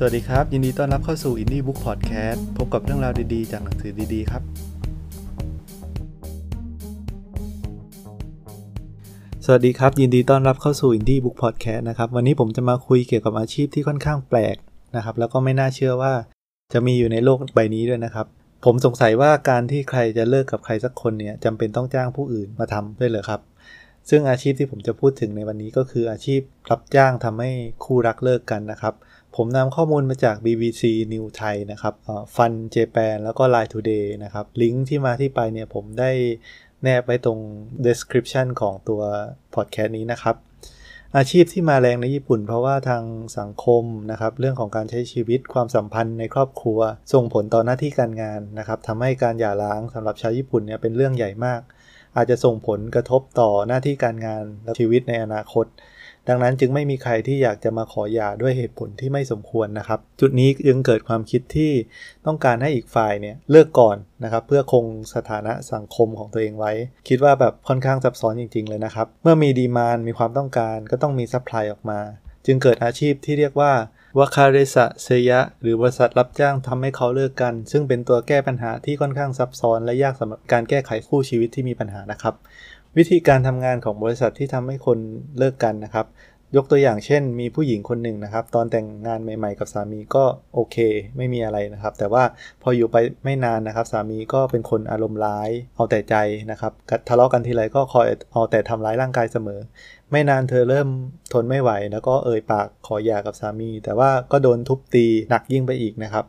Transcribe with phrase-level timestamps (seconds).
[0.00, 4.42] สวัสดีครับ ยินดีต้อนรับเข้าสู่ Indie Book Podcast พบกับเรื่องราวดีๆ จากหนังสือดีๆ ครับ
[9.44, 14.56] สวัสดีครับ ยินดีต้อนรับเข้าสู่ Indie Book Podcast นะครับ วันนี้ผมจะมาคุยเกี่ยวกับอาชีพที่ค่อนข้างแปลก
[14.96, 16.12] นะครับ แล้วก็ไม่น่าเชื่อว่า
[16.72, 18.26] จะมีอยู่ในโลกใบนี้ด้วยนะครับ
[18.64, 23.40] ผมสงสัยว่าการที่ใครจะเลิกกับใครสักคนเนี่ยจำเป็นต้องจ้างผู้อื่นมาทำด้วยเหรอครับ
[24.08, 27.50] ซึ่งอาชีพที่ผมจะพูดถึงในวันนี้ก็คืออาชีพรับจ้างทำให้
[27.84, 28.94] คู่รักเลิกกันนะครับ
[29.40, 31.94] ผมนำข้อมูลมาจาก BBC New Thai นะครับ
[32.36, 36.10] ฟันเจแปนแล้วก็ Line Today นะครับ ลิงก์ที่มาที่ไปเนี่ยผมได้
[36.82, 37.38] แนบไว้ตรง
[37.86, 39.00] description ของตัว
[39.54, 40.36] podcast นี้นะครับ
[41.16, 43.04] อาชีพที่มาแรงในญี่ปุ่น เพราะว่าทาง
[43.38, 46.80] สังคมนะครับ เรื่องของการใช้ชีวิตความสัมพันธ์ในครอบครัว
[47.12, 51.60] ส่งผลต่อหน้าที่การงานนะครับทำให้การหย่าร้างสำหรับชาวญี่ปุ่นเนี่ยเป็นเรื่องใหญ่มาก
[52.16, 55.66] อาจจะส่งผลกระทบต่อหน้าที่การงานและชีวิตในอนาคต
[56.28, 61.72] ดังนั้นจึงไม่มีใครที่อยากจะมาขอหย่าด้วยเหตุผลที่ไม่สมควรนะครับ จุดนี้จึงเกิดความคิดที่
[62.26, 66.72] ต้องการให้อีกฝ่ายเนี่ยเลิกก่อนนะครับ เพื่อคงสถานะสังคมของตัวเองไว้
[67.08, 72.00] คิดว่าแบบค่อนข้างซับซ้อนจริง ๆ เลยนะครับ เมื่อมี demand มีความต้องการก็ต้องมี supply ออกมา
[72.46, 73.72] จึงเกิดอาชีพที่เรียกว่า
[74.18, 82.34] 別れさせ屋 หรือบริษัทรับจ้างทำให้เขาเลิกกัน ซึ่งเป็นตัวแก้ปัญหาที่ค่อนข้างซับซ้อนและยากสำหรับการแก้ไขคู่ชีวิตที่มีปัญหานะครับ
[82.96, 84.98] วิธีการทำงานของบริษัทที่ทำให้คน
[85.38, 86.06] เลิกกันนะครับ
[86.56, 90.76] ยกตัวอย่างเช่น มีผู้หญิงคนหนึ่งนะครับ ตอนแต่งงานใหม่ ๆ กับสามีก็โอเค
[91.16, 92.24] ไม่มีอะไรนะครับ แต่ว่า
[92.62, 96.14] พออยู่ไปไม่นานนะครับ สามีก็เป็นคนอารมณ์ร้าย เอาแต่ใจ
[96.50, 96.72] นะครับ
[97.08, 99.60] ทะเลาะกันทีไรก็คอยเอาแต่ทำร้ายร่างกายเสมอ
[100.10, 100.88] ไม่นานเธอเริ่ม
[101.32, 106.24] ทนไม่ไหว แล้วก็เอ่ยปากขอหย่ากับสามี แต่ว่าก็โดนทุบตีหนักยิ่งไปอีกนะครับ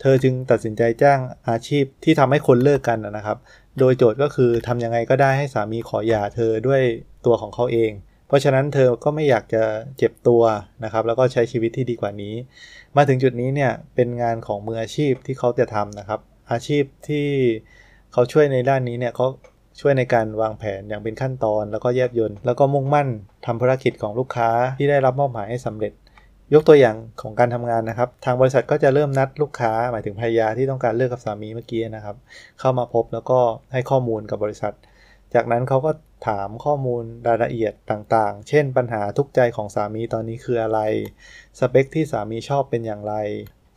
[0.00, 3.38] เธอจึงตัดสินใจจ้างอาชีพที่ทำให้คนเลิกกันนะครับ
[3.78, 6.82] โดยโจทย์ก็คือทำยังไงก็ได้ให้สามีขอหย่าเธอด้วย
[7.26, 7.90] ตัวของเขาเอง
[8.26, 9.62] เพราะฉะนั้นเธอก็ไม่อยากจะ
[9.98, 10.42] เจ็บตัว
[10.84, 12.34] นะครับ แล้วก็ใช้ชีวิตที่ดีกว่านี้
[12.96, 16.20] มาถึงจุดนี้เนี่ยเป็นงานของมืออาชีพที่เขาจะทำนะครับ
[16.52, 17.28] อาชีพที่
[18.12, 19.26] เขาช่วยในด้านนี้เนี่ยเขา
[19.80, 23.08] ช่วยในการวางแผนอย่างเป็นขั้นตอน แล้วก็แยบยนต์แล้วก็มุ่งมั่น
[23.46, 25.92] ทำภารกิจของลูกค้าที่ได้รับมอบหมายให้สำเร็จ
[26.54, 32.16] ยกตัวอย่างของการทำงานนะครับ ทางบริษัทก็จะเริ่มนัดลูกค้า หมายถึงภรรยาที่ต้องการเลิกกับสามีเมื่อกี้นะครับ
[32.60, 33.40] เข้ามาพบแล้วก็
[33.72, 34.74] ให้ข้อมูลกับบริษัท
[35.34, 35.90] จากนั้นเขาก็
[36.28, 40.80] ถามข้อมูลรายละเอียดต่างๆ เช่น ปัญหาทุกใจของสามีตอนนี้คืออะไร
[41.58, 43.14] สเปคที่สามีชอบเป็นอย่างไร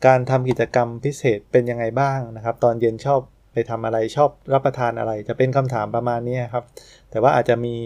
[0.06, 3.20] การทำกิจกรรมพิเศษเป็นยังไงบ้างนะครับ ตอนเย็นชอบ
[3.56, 6.64] ไปทำอะไรชอบรับประทานอะไร จะเป็นคำถามประมาณนี้ครับ
[7.10, 7.76] แต่ว่าอาจจะมี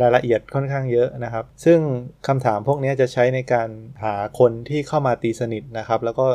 [0.00, 1.78] รายละเอียดค่อนข้างเยอะนะครับ ซึ่ง
[2.28, 3.68] คำถามพวกนี้จะใช้ในการ
[4.04, 6.26] หาคนที่เข้ามาตีสนิทนะครับ แล้วก็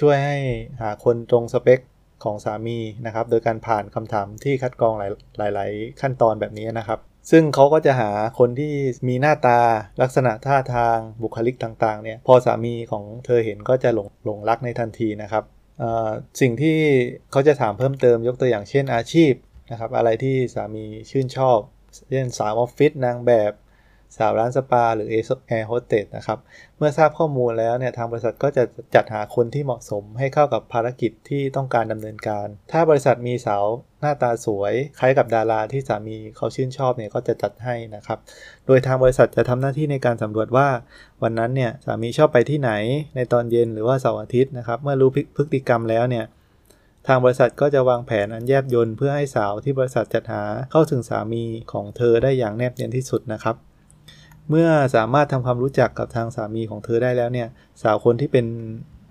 [0.00, 0.36] ช่วยให้
[0.80, 1.80] หาคนตรงสเปค
[2.24, 7.00] ของสามีนะครับ โดยการผ่านคำถามที่คัดกรองหลายหลาย ๆ ขั้นตอนแบบนี้นะครับ
[7.30, 8.72] ซึ่งเขาก็จะหาคนที่
[9.08, 9.58] มีหน้าตา
[10.02, 15.44] ลักษณะท่าทางบุคลิกต่าง ๆ เนี่ย พอสามีของเธอเห็นก็จะหลงหลงรักในทันทีนะครับ
[16.40, 16.78] สิ่งที่
[17.30, 19.32] เขาจะถามเพิ่มเติมยกตัวอย่างเช่นอาชีพ
[19.70, 21.58] นะครับอะไรที่สามีชื่นชอบ
[22.10, 23.52] เช่นสาวออฟฟิศนางแบบ
[24.16, 26.38] สาวร้านสปาหรือแอร์โฮสเตสนะครับ
[26.76, 28.64] เมื่อทราบข้อมูลแล้วเนี่ยทางบริษัทก็จะ
[28.94, 33.64] จัดหาคนที่เหมาะสมให้เข้ากับภารกิจที่ต้องการดำเนินการ ถ้าบริษัทมีสาว
[34.00, 38.18] หน้าตาสวยคล้ายกับดาราที่สามีเขาชื่นชอบเนี่ยก็จะจัดให้นะครับ
[38.66, 40.68] โดยทางบริษัทจะทำหน้าที่ในการสำรวจว่า
[41.22, 42.72] วันนั้นเนี่ยสามีชอบไปที่ไหน
[43.16, 46.24] ในตอนเย็นหรือว่าเสาร์อาทิตย์นะครับ เมื่อรู้พฤติกรรมแล้วเนี่ย
[47.06, 53.56] ทางบริษัทก็จะวางแผนอันแยบยนต์เพื่อให้สาวที่บริษัทจัดหาเข้าถึงสามีของเธอได้อย่างแนบเนียนที่สุดนะครับ
[54.50, 57.48] เมื่อสามารถทำความรู้จักกับทางสามีของเธอได้แล้วเนี่ย
[57.82, 58.46] สาวคนที่เป็น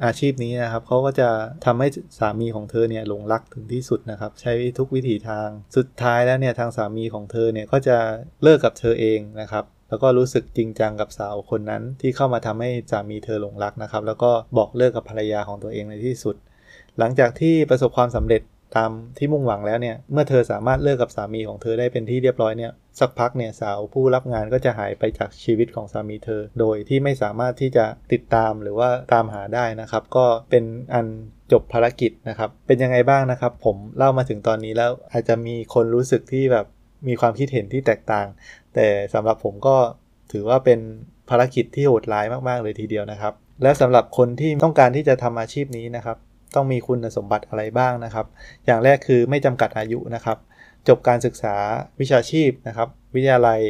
[0.05, 1.29] อาชีพนี้นะครับเขาก็จะ
[1.65, 1.87] ทำให้
[2.19, 7.97] สามีของเธอเนี่ยหลงรักถึงที่สุดนะครับ ใช้ทุกวิถีทางสุดท้ายแล้วเนี่ยทางสามีของเธอเนี่ยก็จะ
[8.43, 16.35] เลิกกับเธอเองนะครับ แล้วก็รู้สึกจริงจังกับสาวคนนั้นที่เข้ามาทำให้สามีเธอหลงรักนะครับ แล้วก็บอกเลิกกับภรรยาของตัวเองในที่สุด
[16.99, 18.41] หลังจากที่ประสบความสำเร็จ
[18.75, 31.05] ตามที่มุ่งหวังแล้วเนี่ย เมื่อเธอสามารถเลิกกับสามีของเธอได้เป็นที่เรียบร้อยเนี่ย สักพักเนี่ยสาวผู้รับงานก็จะหายไปจากชีวิตของสามีเธอ โดยที่ไม่สามารถที่จะติดตามหรือว่าตามหาได้นะครับ ก็เป็นอัน
[31.51, 36.65] จบภารกิจนะครับ เป็นยังไงบ้างนะครับ ผมเล่ามาถึงตอนนี้แล้วอาจจะมีคนรู้สึกที่แบบ
[37.07, 38.27] มีความคิดเห็นที่แตกต่าง
[38.75, 39.75] แต่สำหรับผมก็
[40.31, 40.79] ถือว่าเป็น
[41.29, 43.33] ภารกิจที่โหดร้ายมากๆเลยทีเดียวนะครับ
[43.63, 46.17] และสำหรับคนที่ต้องการที่จะทำอาชีพนี้นะครับ
[46.55, 48.25] ต้องมีคุณสมบัติอะไรบ้างนะครับ
[48.65, 50.37] อย่างแรกคือไม่จำกัดอายุนะครับ
[50.87, 51.55] จบการศึกษา
[51.99, 53.61] วิชาชีพนะครับ วิทยาลัย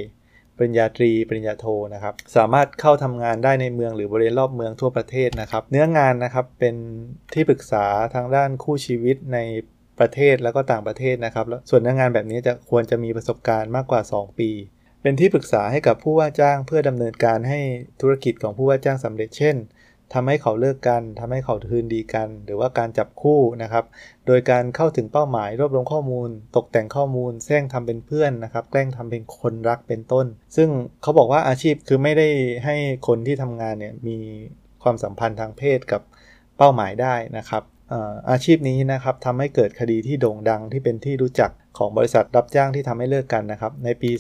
[0.58, 6.76] ปริญญาตรี ปริญญาโทนะครับ สามารถเข้าทำงานได้ในเมืองหรือบริเวณรอบเมืองทั่วประเทศนะครับ เนื้องานนะครับเป็น
[7.34, 7.86] ที่ปรึกษา
[8.16, 9.40] ทางด้านคู่ชีวิตใน
[10.00, 14.50] ประเทศแล้วก็ต่างประเทศนะครับแล้วส่วนเนื้องานแบบนี้จะควรจะมีประสบการณ์มากกว่า 2 ปี
[15.02, 17.60] เป็นที่ปรึกษาให้กับผู้ว่าจ้างเพื่อดำเนินการให้
[18.02, 19.56] ธุรกิจของผู้ว่าจ้างสำเร็จเช่น
[20.14, 23.86] ทำให้เขาเลิกกันทำให้เขาคืนดีกัน หรือว่าการจับคู่นะครับ
[24.28, 30.26] โดยการเข้าถึงเป้าหมายรวบรวมข้อมูล ตกแต่งข้อมูลแซงทำเป็นเพื่อนนะครับ แกล้งทำเป็นคนรักเป็นต้น
[30.56, 30.70] ซึ่ง
[31.02, 32.28] เขาบอกว่าอาชีพคือไม่ได้
[32.66, 32.76] ให้
[33.08, 34.18] คนที่ทำงานเนี่ยมี
[34.84, 36.02] ความสัมพันธ์ทางเพศกับ
[36.58, 37.64] เป้าหมายได้นะครับ
[38.32, 44.12] อาชีพนี้นะครับทำให้เกิดคดีที่โด่งดังที่เป็นที่รู้จัก ของบริษัทรับจ้างที่ทำให้เลิกกันนะครับ ในปี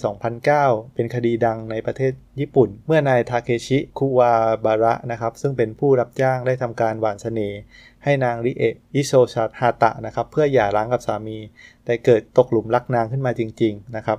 [0.43, 4.33] 2009 เป็นคดีดังในประเทศญี่ปุ่น เมื่อนายทาเคชิคุวา
[4.65, 7.59] บาระนะครับ ซึ่งเป็นผู้รับจ้างได้ทำการหวานเสน่ห์
[8.03, 11.37] ให้นางริเอะอิโชชาฮาตะนะครับ เพื่อหย่าร้างกับสามี
[11.85, 14.17] แต่เกิดตกหลุมรักนางขึ้นมาจริง ๆ นะครับ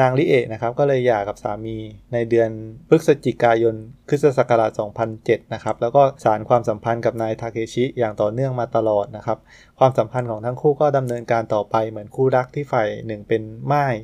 [0.00, 1.76] นางลิเอะนะครับก็เลยหย่ากับสามี
[2.12, 2.50] ในเดือน
[2.88, 3.74] พฤศจิกายน
[4.08, 4.70] คริสตศักราช
[5.12, 9.38] 2007 นะครับ แล้วก็สารความสัมพันธ์กับนายทาเคชิอย่างต่อเนื่องมาตลอดนะครับ
[9.78, 13.94] ความสัมพันธ์ของทั้งคู่ก็ดำเนินการต่อไปเหมือนคู่รักที่ฝ่ายหนึ่งเป็นไม่าย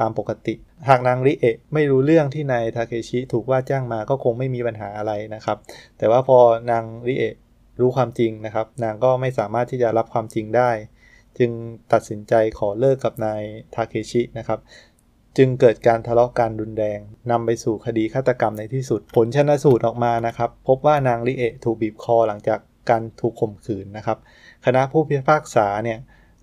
[0.00, 0.54] ตามปกติ
[0.88, 5.58] หากนางริเอะไม่รู้เรื่องที่นายทาเคชิถูกว่าจ้างมาก็คงไม่มีปัญหาอะไรนะครับ
[5.98, 6.38] แต่ว่าพอ
[6.70, 7.34] นางริเอะ
[7.80, 10.70] รู้ความจริงนะครับ นางก็ไม่สามารถที่จะรับความจริงได้
[11.38, 11.50] จึง
[11.92, 13.42] ตัดสินใจขอเลิกกับนาย
[13.74, 14.58] ทาเคชินะครับ
[15.36, 16.98] จึงเกิดการทะเลาะกันรุนแรง
[17.30, 22.60] นำไปสู่คดีฆาตกรรมในที่สุด ผลชนสูตรออกมานะครับ พบว่านางลิเอะถูกบีบคอหลังจาก
[22.90, 24.18] การถูกข่มขืนนะครับ
[24.64, 25.98] คณะผู้พิพากษาเนี่ย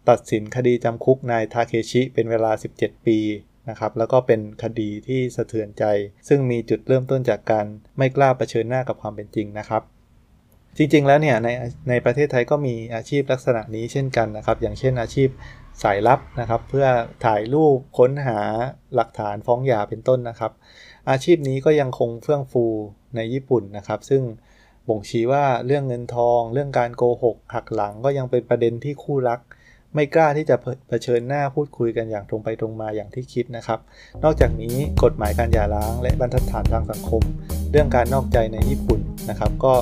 [0.09, 3.19] ตัดสินคดีจำคุกนายทาเคชิเป็นเวลา 17 ปี
[3.69, 5.83] นะครับแล้วก็เป็นคดีที่สะเทือนใจ
[6.27, 7.65] ซึ่งมีจุดเริ่มต้นจากการ
[7.97, 9.83] ไม่กล้าเผชิญหน้ากับความเป็นจริงนะครับ
[10.77, 11.49] จริงๆแล้วเนี่ยใน
[11.89, 15.29] ในประเทศไทยก็มีอาชีพลักษณะนี้เช่นกันนะครับ อย่างเช่นอาชีพ
[15.83, 16.87] สายลับนะครับ เพื่อ
[17.25, 18.39] ถ่ายรูปค้นหา
[18.95, 20.51] หลักฐานฟ้องหย่าเป็นต้นนะครับ
[21.09, 22.65] อาชีพนี้ก็ยังคงเฟื่องฟู
[23.15, 24.23] ในญี่ปุ่นนะครับ ซึ่ง
[24.87, 29.39] บ่งชี้ว่าเรื่องเงินทอง เรื่องการโกหกหักหลังก็ยังเป็นประเด็นที่คู่รัก
[29.95, 30.55] ไม่กล้าที่จะ
[30.89, 33.79] เผชิญหน้าพูดคุยกันอย่างตรงไปตรงมาอย่างที่คิดนะครับ
[34.23, 37.23] นอกจากนี้กฎหมายการหย่าร้าง และบรรทัดฐานทางสังคม
[37.71, 39.73] เรื่องการนอกใจในญี่ปุ่นนะครับ ก็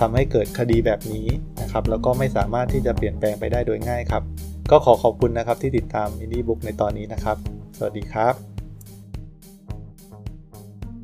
[0.00, 1.26] ทำให้เกิดคดีแบบนี้
[1.60, 4.22] นะครับ แล้วก็ไม่สามารถที่จะเปลี่ยนแปลงไปได้โดยง่ายครับ
[4.70, 7.36] ก็ขอขอบคุณนะครับที่ติดตามมินิบุ๊กในตอนนี้นะครับ
[7.76, 8.55] สวัสดีครับ